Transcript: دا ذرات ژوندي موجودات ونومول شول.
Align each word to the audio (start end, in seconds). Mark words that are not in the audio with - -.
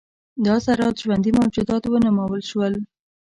دا 0.45 0.55
ذرات 0.65 0.95
ژوندي 1.03 1.31
موجودات 1.39 1.83
ونومول 1.87 2.41
شول. 2.49 2.73